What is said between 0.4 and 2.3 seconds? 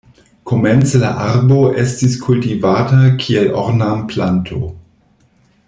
Komence la arbo estis